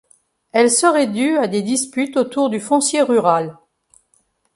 [0.51, 3.59] Elle serait due à des disputes autour du foncier rural.